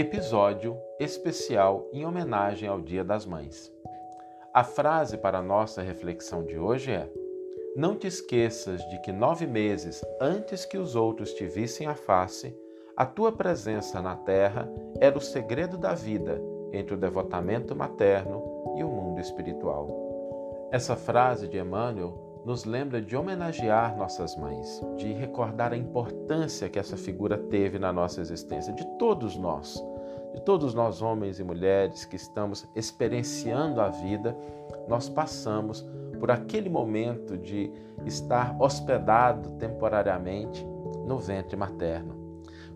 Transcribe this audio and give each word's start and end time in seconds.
episódio 0.00 0.80
especial 1.00 1.88
em 1.92 2.06
homenagem 2.06 2.68
ao 2.68 2.80
Dia 2.80 3.02
das 3.02 3.26
Mães. 3.26 3.68
A 4.54 4.62
frase 4.62 5.18
para 5.18 5.38
a 5.38 5.42
nossa 5.42 5.82
reflexão 5.82 6.44
de 6.44 6.56
hoje 6.56 6.92
é: 6.92 7.10
Não 7.74 7.96
te 7.96 8.06
esqueças 8.06 8.80
de 8.90 9.00
que 9.00 9.10
nove 9.10 9.44
meses 9.44 10.00
antes 10.20 10.64
que 10.64 10.78
os 10.78 10.94
outros 10.94 11.32
te 11.34 11.46
vissem 11.46 11.88
a 11.88 11.96
face, 11.96 12.56
a 12.96 13.04
tua 13.04 13.32
presença 13.32 14.00
na 14.00 14.14
terra 14.14 14.72
era 15.00 15.18
o 15.18 15.20
segredo 15.20 15.76
da 15.76 15.94
vida 15.94 16.40
entre 16.72 16.94
o 16.94 16.98
devotamento 16.98 17.74
materno 17.74 18.76
e 18.78 18.84
o 18.84 18.88
mundo 18.88 19.20
espiritual. 19.20 20.68
Essa 20.70 20.94
frase 20.94 21.48
de 21.48 21.58
Emmanuel 21.58 22.27
nos 22.48 22.64
lembra 22.64 23.00
de 23.00 23.14
homenagear 23.14 23.96
nossas 23.96 24.34
mães, 24.34 24.80
de 24.96 25.12
recordar 25.12 25.72
a 25.72 25.76
importância 25.76 26.68
que 26.68 26.78
essa 26.78 26.96
figura 26.96 27.36
teve 27.36 27.78
na 27.78 27.92
nossa 27.92 28.20
existência, 28.20 28.72
de 28.72 28.84
todos 28.98 29.36
nós 29.36 29.80
de 30.34 30.40
todos 30.42 30.74
nós, 30.74 31.00
homens 31.00 31.40
e 31.40 31.44
mulheres 31.44 32.04
que 32.04 32.16
estamos 32.16 32.66
experienciando 32.74 33.80
a 33.80 33.88
vida, 33.88 34.36
nós 34.86 35.08
passamos 35.08 35.86
por 36.18 36.30
aquele 36.30 36.68
momento 36.68 37.36
de 37.36 37.72
estar 38.04 38.56
hospedado 38.60 39.50
temporariamente 39.52 40.64
no 41.06 41.16
ventre 41.16 41.56
materno. 41.56 42.14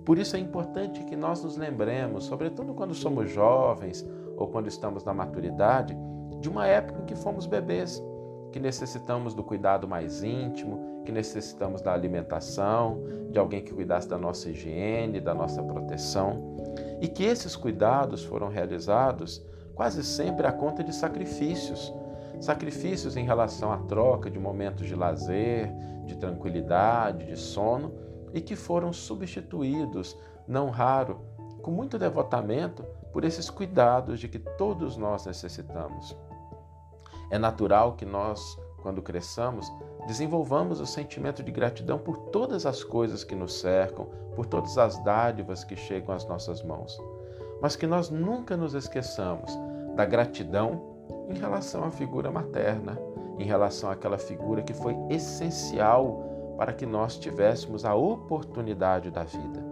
Por 0.05 0.19
isso 0.19 0.35
é 0.35 0.39
importante 0.39 1.05
que 1.05 1.15
nós 1.15 1.45
nos 1.45 1.57
lembremos, 1.57 2.25
sobretudo 2.25 2.75
quando 2.75 2.95
somos 2.95 3.31
jovens 3.31 4.05
ou 4.37 4.49
quando 4.49 4.67
estamos 4.67 5.05
na 5.05 5.15
maturidade, 5.15 5.97
de 6.41 6.49
uma 6.49 6.67
época 6.67 7.03
em 7.03 7.05
que 7.05 7.15
fomos 7.15 7.47
bebês, 7.47 8.03
que 8.53 8.61
necessitamos 8.61 9.35
do 9.35 9.43
cuidado 9.43 9.89
mais 9.89 10.23
íntimo, 10.23 11.03
que 11.05 11.11
necessitamos 11.11 11.81
da 11.81 11.93
alimentação, 11.93 13.03
de 13.31 13.39
alguém 13.39 13.65
que 13.65 13.73
cuidasse 13.73 14.09
da 14.09 14.19
nossa 14.19 14.51
higiene, 14.51 15.21
da 15.21 15.35
nossa 15.35 15.63
proteção 15.63 16.53
e 17.03 17.09
que 17.09 17.25
esses 17.25 17.57
cuidados 17.57 18.23
foram 18.23 18.49
realizados 18.49 19.45
quase 19.75 20.05
sempre 20.05 20.47
à 20.47 20.53
conta 20.53 20.85
de 20.85 20.95
sacrifícios. 20.95 21.93
Sacrifícios 22.41 23.17
em 23.17 23.25
relação 23.25 23.73
à 23.73 23.79
troca 23.79 24.31
de 24.31 24.39
momentos 24.39 24.87
de 24.87 24.95
lazer, 24.95 25.73
de 26.05 26.17
tranquilidade, 26.17 27.27
de 27.27 27.37
sono, 27.37 27.93
e 28.33 28.41
que 28.41 28.55
foram 28.55 28.93
substituídos, 28.93 30.17
não 30.47 30.71
raro, 30.71 31.21
com 31.61 31.73
muito 31.73 31.99
devotamento, 31.99 32.85
por 33.13 33.25
esses 33.25 33.51
cuidados 33.51 34.21
de 34.21 34.29
que 34.29 34.39
todos 34.39 34.97
nós 34.97 35.27
necessitamos. 35.27 36.17
É 37.33 37.39
natural 37.39 37.95
que 37.95 38.05
nós, 38.05 38.59
quando 38.83 39.01
cresçamos, 39.01 39.73
desenvolvamos 40.07 40.81
o 40.81 40.87
sentimento 40.87 41.43
de 41.43 41.51
gratidão 41.51 41.99
por 41.99 42.19
todas 42.31 42.67
as 42.67 42.85
coisas 42.85 43.25
que 43.25 43.35
nos 43.35 43.59
cercam, 43.59 44.05
por 44.37 44.45
todas 44.45 44.77
as 44.77 45.03
dádivas 45.03 45.65
que 45.65 45.75
chegam 45.75 46.15
às 46.15 46.27
nossas 46.27 46.63
mãos, 46.63 47.03
mas 47.63 47.75
que 47.75 47.87
nós 47.87 48.11
nunca 48.11 48.55
nos 48.55 48.75
esqueçamos 48.75 49.51
da 49.97 50.05
gratidão 50.05 50.95
em 51.31 51.39
relação 51.39 51.85
à 51.85 51.91
figura 51.91 52.31
materna, 52.31 52.99
em 53.39 53.45
relação 53.45 53.91
àquela 53.91 54.19
figura 54.19 54.61
que 54.61 54.75
foi 54.75 54.95
essencial 55.09 56.55
para 56.59 56.75
que 56.75 56.85
nós 56.85 57.17
tivéssemos 57.17 57.87
a 57.87 57.95
oportunidade 57.95 59.11
da 59.11 59.25
vida. 59.25 59.65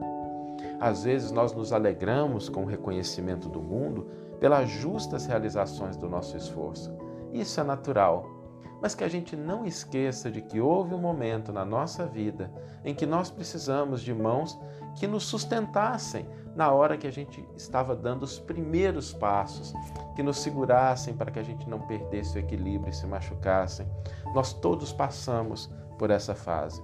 Às 0.81 1.05
vezes 1.05 1.31
nós 1.31 1.53
nos 1.53 1.75
alegramos 1.75 2.49
com 2.49 2.63
o 2.63 2.67
reconhecimento 2.67 3.51
do 3.51 3.61
mundo 3.61 4.07
pelas 4.41 4.71
justas 4.71 5.27
realizações 5.27 5.95
do 5.99 6.09
nosso 6.09 6.39
esforço. 6.39 7.10
Isso 7.33 7.61
é 7.61 7.65
natural 7.65 8.41
mas 8.81 8.95
que 8.95 9.05
a 9.05 9.09
gente 9.09 9.37
não 9.37 9.65
esqueça 9.67 10.31
de 10.31 10.41
que 10.41 10.61
houve 10.61 10.95
um 10.95 10.99
momento 10.99 11.53
na 11.53 11.65
nossa 11.65 12.07
vida 12.07 12.51
em 12.85 12.95
que 12.95 13.05
nós 13.05 13.31
precisamos 13.31 14.01
de 14.01 14.15
mãos 14.15 14.59
que 14.99 15.07
nos 15.07 15.25
sustentassem 15.25 16.27
na 16.55 16.73
hora 16.73 16.97
que 16.97 17.07
a 17.07 17.13
gente 17.13 17.47
estava 17.57 17.95
dando 17.95 18.25
os 18.25 18.39
primeiros 18.39 19.13
passos, 19.13 19.73
que 20.17 20.23
nos 20.23 20.39
segurassem 20.39 21.15
para 21.15 21.31
que 21.31 21.39
a 21.39 21.43
gente 21.43 21.69
não 21.69 21.81
perdesse 21.81 22.37
o 22.37 22.41
equilíbrio 22.41 22.91
e 22.91 22.95
se 22.95 23.07
machucassem. 23.07 23.87
Nós 24.35 24.53
todos 24.53 24.93
passamos 24.93 25.71
por 25.99 26.11
essa 26.11 26.35
fase. 26.35 26.83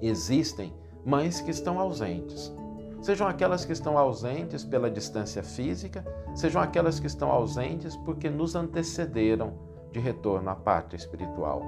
Existem 0.00 0.72
mães 1.04 1.40
que 1.40 1.50
estão 1.50 1.78
ausentes. 1.78 2.52
Sejam 3.04 3.28
aquelas 3.28 3.66
que 3.66 3.72
estão 3.74 3.98
ausentes 3.98 4.64
pela 4.64 4.90
distância 4.90 5.42
física, 5.42 6.02
sejam 6.34 6.62
aquelas 6.62 6.98
que 6.98 7.06
estão 7.06 7.30
ausentes 7.30 7.94
porque 7.98 8.30
nos 8.30 8.54
antecederam 8.54 9.58
de 9.92 10.00
retorno 10.00 10.48
à 10.48 10.54
pátria 10.54 10.96
espiritual. 10.96 11.60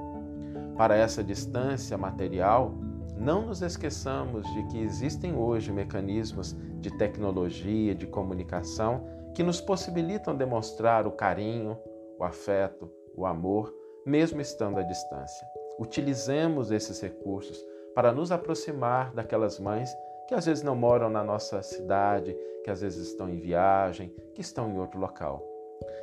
Para 0.79 0.97
essa 0.97 1.23
distância 1.23 1.99
material, 1.99 2.73
não 3.19 3.45
nos 3.45 3.61
esqueçamos 3.61 4.51
de 4.55 4.63
que 4.69 4.79
existem 4.79 5.37
hoje 5.37 5.71
mecanismos 5.71 6.57
de 6.81 6.91
tecnologia, 6.97 7.95
de 7.95 8.07
comunicação 8.07 9.07
que 9.35 9.43
nos 9.43 9.61
possibilitam 9.61 10.35
demonstrar 10.35 11.07
o 11.07 11.13
carinho, 11.13 11.77
o 12.19 12.25
afeto, 12.25 12.91
o 13.15 13.27
amor, 13.27 13.75
mesmo 14.07 14.41
estando 14.41 14.79
à 14.79 14.83
distância. 14.83 15.47
Utilizemos 15.79 16.71
esses 16.71 16.99
recursos 16.99 17.63
para 17.95 18.11
nos 18.11 18.33
aproximar 18.33 19.13
daquelas 19.13 19.61
mães 19.61 19.95
que 20.27 20.35
às 20.35 20.47
vezes 20.47 20.63
não 20.63 20.75
moram 20.75 21.09
na 21.09 21.23
nossa 21.23 21.63
cidade, 21.63 22.37
que 22.65 22.71
às 22.71 22.81
vezes 22.81 23.09
estão 23.09 23.29
em 23.29 23.39
viagem, 23.39 24.13
que 24.35 24.41
estão 24.41 24.69
em 24.69 24.79
outro 24.79 24.99
local. 24.99 25.45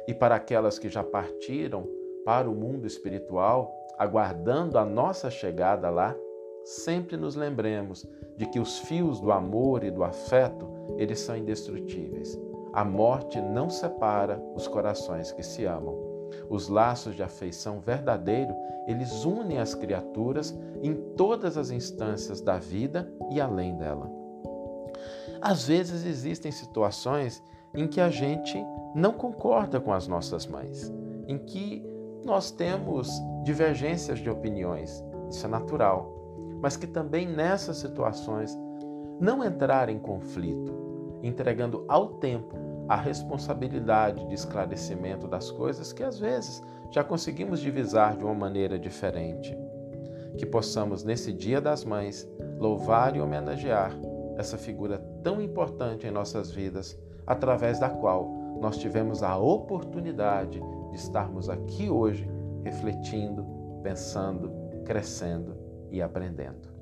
E 0.08 0.14
para 0.14 0.36
aquelas 0.36 0.80
que 0.80 0.90
já 0.90 1.04
partiram, 1.04 1.88
para 2.26 2.50
o 2.50 2.56
mundo 2.56 2.88
espiritual, 2.88 3.74
aguardando 3.98 4.78
a 4.78 4.86
nossa 4.86 5.30
chegada 5.30 5.90
lá, 5.90 6.16
sempre 6.64 7.18
nos 7.18 7.36
lembremos 7.36 8.08
de 8.38 8.46
que 8.46 8.60
os 8.60 8.80
fios 8.80 9.20
do 9.20 9.32
amor 9.32 9.84
e 9.84 9.92
do 9.92 10.04
afeto, 10.04 10.70
eles 10.98 11.20
são 11.20 11.36
indestrutíveis. 11.36 12.40
A 12.72 12.84
morte 12.84 13.40
não 13.42 13.70
separa 13.70 14.42
os 14.56 14.68
corações 14.68 15.32
que 15.32 15.44
se 15.44 15.66
amam. 15.66 16.13
Os 16.50 16.68
laços 16.68 17.16
de 17.16 17.24
afeição 17.24 17.80
verdadeiro, 17.80 18.54
eles 18.88 19.26
unem 19.26 19.60
as 19.60 19.74
criaturas 19.74 20.58
em 20.82 20.94
todas 21.16 21.58
as 21.58 21.72
instâncias 21.72 22.42
da 22.42 22.58
vida 22.58 23.12
e 23.32 23.40
além 23.40 23.76
dela. 23.78 24.10
Às 25.42 25.68
vezes 25.68 26.06
existem 26.06 26.52
situações 26.52 27.44
em 27.74 27.88
que 27.88 28.00
a 28.00 28.10
gente 28.10 28.64
não 28.96 29.14
concorda 29.14 29.80
com 29.80 29.92
as 29.92 30.08
nossas 30.08 30.46
mães, 30.46 30.94
em 31.28 31.38
que 31.38 31.84
nós 32.24 32.52
temos 32.52 33.10
divergências 33.44 34.20
de 34.20 34.30
opiniões, 34.30 35.04
isso 35.30 35.46
é 35.46 35.50
natural, 35.50 36.14
mas 36.62 36.78
que 36.78 36.88
também 36.88 37.28
nessas 37.28 37.78
situações 37.78 38.58
não 39.20 39.44
entrar 39.44 39.90
em 39.90 40.00
conflito, 40.00 40.74
entregando 41.22 41.84
ao 41.88 42.14
tempo 42.16 42.56
a 42.88 42.96
responsabilidade 42.96 44.26
de 44.28 44.34
esclarecimento 44.34 45.28
das 45.28 45.50
coisas 45.50 45.94
que 45.94 46.04
às 46.04 46.20
vezes 46.20 46.62
já 46.92 47.04
conseguimos 47.04 47.60
divisar 47.60 48.18
de 48.18 48.24
uma 48.24 48.34
maneira 48.34 48.78
diferente. 48.78 49.58
Que 50.38 50.46
possamos, 50.46 51.04
nesse 51.04 51.32
Dia 51.32 51.62
das 51.62 51.84
Mães, 51.86 52.28
louvar 52.60 53.16
e 53.16 53.22
homenagear 53.22 53.94
essa 54.38 54.58
figura 54.58 54.98
tão 55.24 55.42
importante 55.42 56.08
em 56.08 56.12
nossas 56.12 56.52
vidas, 56.52 57.00
através 57.26 57.80
da 57.80 57.90
qual 57.90 58.28
nós 58.60 58.78
tivemos 58.78 59.24
a 59.24 59.38
oportunidade 59.38 60.62
de 60.90 60.96
estarmos 60.96 61.50
aqui 61.50 61.90
hoje 61.90 62.28
refletindo, 62.64 63.46
pensando, 63.82 64.52
crescendo 64.86 65.56
e 65.92 66.02
aprendendo. 66.02 66.74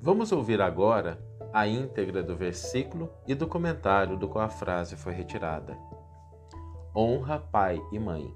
Vamos 0.00 0.32
ouvir 0.32 0.60
agora 0.60 1.18
a 1.52 1.66
íntegra 1.66 2.22
do 2.22 2.36
versículo 2.36 3.10
e 3.26 3.34
do 3.34 3.46
comentário 3.46 4.16
do 4.16 4.28
qual 4.28 4.44
a 4.44 4.48
frase 4.48 4.96
foi 4.96 5.12
retirada. 5.12 5.76
Honra 6.94 7.38
pai 7.38 7.80
e 7.92 7.98
mãe. 7.98 8.34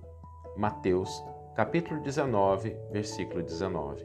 Mateus, 0.56 1.22
capítulo 1.54 2.00
19, 2.00 2.76
versículo 2.90 3.42
19. 3.42 4.04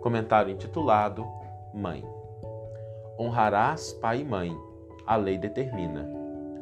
Comentário 0.00 0.52
intitulado 0.52 1.26
Mãe. 1.72 2.04
Honrarás 3.18 3.92
pai 3.94 4.20
e 4.20 4.24
mãe. 4.24 4.56
A 5.06 5.16
lei 5.16 5.36
determina. 5.36 6.08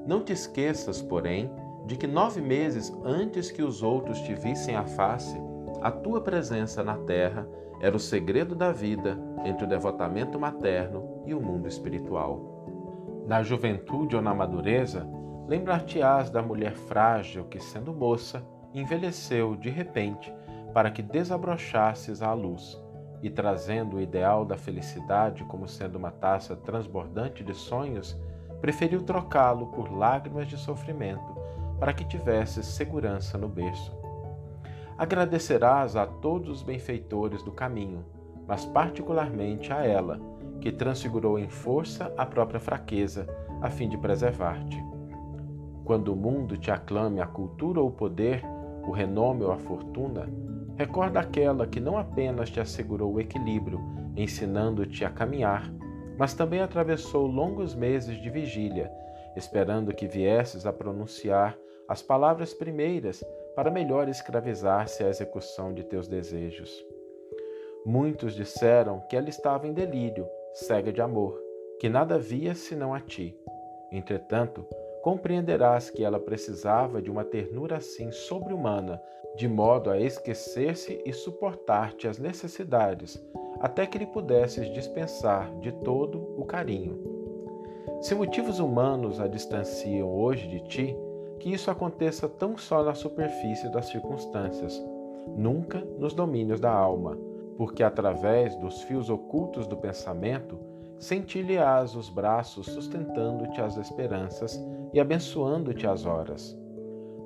Não 0.06 0.22
te 0.22 0.32
esqueças, 0.32 1.00
porém, 1.00 1.50
de 1.86 1.96
que 1.96 2.06
nove 2.06 2.40
meses 2.40 2.92
antes 3.04 3.50
que 3.50 3.62
os 3.62 3.82
outros 3.82 4.20
te 4.20 4.34
vissem 4.34 4.74
a 4.74 4.84
face, 4.84 5.40
a 5.82 5.90
tua 5.90 6.20
presença 6.20 6.82
na 6.84 6.96
terra 6.96 7.46
era 7.80 7.96
o 7.96 8.00
segredo 8.00 8.54
da 8.54 8.70
vida 8.70 9.18
entre 9.44 9.64
o 9.64 9.68
devotamento 9.68 10.38
materno 10.38 11.22
e 11.26 11.34
o 11.34 11.40
mundo 11.40 11.66
espiritual. 11.66 13.24
Na 13.26 13.42
juventude 13.42 14.14
ou 14.14 14.22
na 14.22 14.32
madureza, 14.32 15.04
lembrar-te-ás 15.48 16.30
da 16.30 16.40
mulher 16.40 16.74
frágil 16.74 17.44
que, 17.46 17.58
sendo 17.58 17.92
moça, 17.92 18.46
envelheceu 18.72 19.56
de 19.56 19.70
repente 19.70 20.32
para 20.72 20.90
que 20.90 21.02
desabrocharses 21.02 22.22
à 22.22 22.32
luz 22.32 22.80
e, 23.20 23.28
trazendo 23.28 23.96
o 23.96 24.00
ideal 24.00 24.44
da 24.44 24.56
felicidade 24.56 25.44
como 25.44 25.66
sendo 25.66 25.96
uma 25.96 26.12
taça 26.12 26.54
transbordante 26.54 27.42
de 27.42 27.54
sonhos, 27.54 28.16
preferiu 28.60 29.02
trocá-lo 29.02 29.66
por 29.66 29.92
lágrimas 29.92 30.46
de 30.46 30.56
sofrimento 30.56 31.34
para 31.80 31.92
que 31.92 32.04
tivesses 32.04 32.66
segurança 32.66 33.36
no 33.36 33.48
berço. 33.48 34.01
Agradecerás 34.98 35.96
a 35.96 36.06
todos 36.06 36.48
os 36.48 36.62
benfeitores 36.62 37.42
do 37.42 37.50
caminho, 37.50 38.04
mas 38.46 38.64
particularmente 38.66 39.72
a 39.72 39.84
ela, 39.84 40.20
que 40.60 40.70
transfigurou 40.70 41.38
em 41.38 41.48
força 41.48 42.12
a 42.16 42.26
própria 42.26 42.60
fraqueza, 42.60 43.26
a 43.60 43.70
fim 43.70 43.88
de 43.88 43.96
preservar-te. 43.96 44.82
Quando 45.84 46.12
o 46.12 46.16
mundo 46.16 46.56
te 46.56 46.70
aclame 46.70 47.20
a 47.20 47.26
cultura 47.26 47.80
ou 47.80 47.88
o 47.88 47.92
poder, 47.92 48.42
o 48.86 48.90
renome 48.90 49.44
ou 49.44 49.52
a 49.52 49.58
fortuna, 49.58 50.28
recorda 50.76 51.20
aquela 51.20 51.66
que 51.66 51.80
não 51.80 51.98
apenas 51.98 52.50
te 52.50 52.60
assegurou 52.60 53.14
o 53.14 53.20
equilíbrio, 53.20 53.80
ensinando-te 54.16 55.04
a 55.04 55.10
caminhar, 55.10 55.72
mas 56.18 56.34
também 56.34 56.60
atravessou 56.60 57.26
longos 57.26 57.74
meses 57.74 58.20
de 58.20 58.30
vigília, 58.30 58.90
esperando 59.34 59.94
que 59.94 60.06
viesses 60.06 60.66
a 60.66 60.72
pronunciar 60.72 61.56
as 61.92 62.00
palavras 62.00 62.54
primeiras 62.54 63.22
para 63.54 63.70
melhor 63.70 64.08
escravizar-se 64.08 65.04
à 65.04 65.10
execução 65.10 65.74
de 65.74 65.84
teus 65.84 66.08
desejos. 66.08 66.82
Muitos 67.84 68.34
disseram 68.34 69.00
que 69.10 69.14
ela 69.14 69.28
estava 69.28 69.66
em 69.66 69.74
delírio, 69.74 70.26
cega 70.54 70.90
de 70.90 71.02
amor, 71.02 71.38
que 71.78 71.90
nada 71.90 72.18
via 72.18 72.54
senão 72.54 72.94
a 72.94 73.00
ti. 73.00 73.36
Entretanto, 73.92 74.64
compreenderás 75.02 75.90
que 75.90 76.02
ela 76.02 76.18
precisava 76.18 77.02
de 77.02 77.10
uma 77.10 77.24
ternura 77.24 77.76
assim 77.76 78.10
sobre-humana, 78.10 78.98
de 79.36 79.46
modo 79.46 79.90
a 79.90 80.00
esquecer-se 80.00 81.02
e 81.04 81.12
suportar-te 81.12 82.08
as 82.08 82.18
necessidades, 82.18 83.22
até 83.60 83.86
que 83.86 83.98
lhe 83.98 84.06
pudesses 84.06 84.72
dispensar 84.72 85.54
de 85.60 85.72
todo 85.72 86.40
o 86.40 86.46
carinho. 86.46 86.98
Se 88.00 88.14
motivos 88.14 88.60
humanos 88.60 89.20
a 89.20 89.28
distanciam 89.28 90.08
hoje 90.08 90.48
de 90.48 90.60
ti, 90.60 90.96
que 91.42 91.52
isso 91.52 91.72
aconteça 91.72 92.28
tão 92.28 92.56
só 92.56 92.84
na 92.84 92.94
superfície 92.94 93.68
das 93.68 93.86
circunstâncias, 93.86 94.80
nunca 95.36 95.80
nos 95.98 96.14
domínios 96.14 96.60
da 96.60 96.70
alma, 96.72 97.18
porque 97.56 97.82
através 97.82 98.54
dos 98.56 98.80
fios 98.82 99.10
ocultos 99.10 99.66
do 99.66 99.76
pensamento 99.76 100.56
sentir-lhe-ás 101.00 101.96
os 101.96 102.08
braços 102.08 102.66
sustentando-te 102.66 103.60
as 103.60 103.76
esperanças 103.76 104.64
e 104.92 105.00
abençoando-te 105.00 105.84
as 105.84 106.06
horas. 106.06 106.56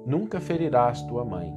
Nunca 0.07 0.41
ferirás 0.41 1.03
tua 1.03 1.23
mãe. 1.23 1.55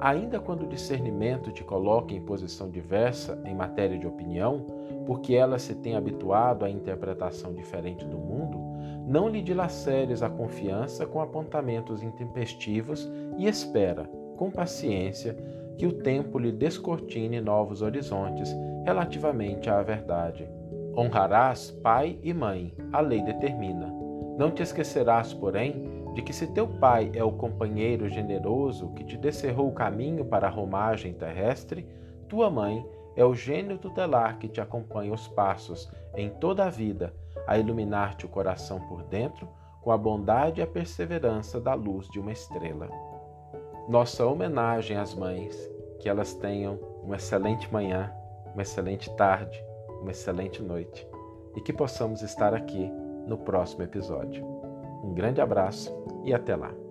Ainda 0.00 0.40
quando 0.40 0.64
o 0.64 0.68
discernimento 0.68 1.52
te 1.52 1.62
coloque 1.62 2.16
em 2.16 2.24
posição 2.24 2.68
diversa 2.68 3.40
em 3.44 3.54
matéria 3.54 3.96
de 3.96 4.06
opinião, 4.06 4.66
porque 5.06 5.32
ela 5.32 5.60
se 5.60 5.76
tem 5.76 5.94
habituado 5.94 6.64
à 6.64 6.70
interpretação 6.70 7.54
diferente 7.54 8.04
do 8.04 8.18
mundo, 8.18 8.63
não 9.06 9.28
lhe 9.28 9.42
dilaceres 9.42 10.22
a 10.22 10.30
confiança 10.30 11.06
com 11.06 11.20
apontamentos 11.20 12.02
intempestivos 12.02 13.10
e 13.36 13.46
espera, 13.46 14.04
com 14.36 14.50
paciência, 14.50 15.36
que 15.76 15.86
o 15.86 15.92
tempo 15.92 16.38
lhe 16.38 16.52
descortine 16.52 17.40
novos 17.40 17.82
horizontes 17.82 18.54
relativamente 18.84 19.68
à 19.68 19.82
verdade. 19.82 20.48
Honrarás 20.96 21.70
pai 21.70 22.18
e 22.22 22.32
mãe, 22.32 22.72
a 22.92 23.00
lei 23.00 23.22
determina. 23.22 23.92
Não 24.38 24.50
te 24.50 24.62
esquecerás, 24.62 25.34
porém, 25.34 26.04
de 26.14 26.22
que 26.22 26.32
se 26.32 26.46
teu 26.46 26.68
pai 26.68 27.10
é 27.14 27.24
o 27.24 27.32
companheiro 27.32 28.08
generoso 28.08 28.92
que 28.94 29.04
te 29.04 29.16
descerrou 29.16 29.68
o 29.68 29.74
caminho 29.74 30.24
para 30.24 30.46
a 30.46 30.50
romagem 30.50 31.12
terrestre, 31.12 31.86
tua 32.28 32.48
mãe 32.48 32.84
é 33.16 33.24
o 33.24 33.34
gênio 33.34 33.78
tutelar 33.78 34.38
que 34.38 34.48
te 34.48 34.60
acompanha 34.60 35.12
os 35.12 35.26
passos 35.28 35.90
em 36.16 36.30
toda 36.30 36.64
a 36.64 36.70
vida, 36.70 37.12
a 37.46 37.58
iluminar-te 37.58 38.26
o 38.26 38.28
coração 38.28 38.80
por 38.80 39.02
dentro 39.04 39.48
com 39.80 39.90
a 39.90 39.98
bondade 39.98 40.60
e 40.60 40.62
a 40.62 40.66
perseverança 40.66 41.60
da 41.60 41.74
luz 41.74 42.08
de 42.08 42.18
uma 42.18 42.32
estrela. 42.32 42.88
Nossa 43.88 44.24
homenagem 44.24 44.96
às 44.96 45.14
mães, 45.14 45.56
que 46.00 46.08
elas 46.08 46.34
tenham 46.34 46.78
uma 47.02 47.16
excelente 47.16 47.70
manhã, 47.72 48.10
uma 48.54 48.62
excelente 48.62 49.14
tarde 49.16 49.62
uma 50.04 50.12
excelente 50.12 50.62
noite 50.62 51.08
e 51.56 51.60
que 51.60 51.72
possamos 51.72 52.22
estar 52.22 52.54
aqui 52.54 52.90
no 53.26 53.38
próximo 53.38 53.82
episódio. 53.82 54.44
Um 55.02 55.14
grande 55.14 55.40
abraço 55.40 55.90
e 56.24 56.32
até 56.32 56.54
lá! 56.54 56.83